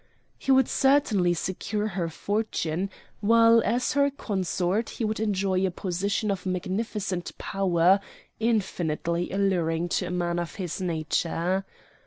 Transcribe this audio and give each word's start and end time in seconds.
He 0.39 0.51
would 0.51 0.67
certainly 0.67 1.35
secure 1.35 1.89
her 1.89 2.09
fortune, 2.09 2.89
while 3.19 3.61
as 3.63 3.93
her 3.93 4.09
consort 4.09 4.89
he 4.89 5.05
would 5.05 5.19
enjoy 5.19 5.63
a 5.63 5.69
position 5.69 6.31
of 6.31 6.43
magnificent 6.43 7.37
power, 7.37 7.99
infinitely 8.39 9.29
alluring 9.31 9.89
to 9.89 10.07
a 10.07 10.09
man 10.09 10.39
of 10.39 10.55
his 10.55 10.81
nature. 10.81 11.67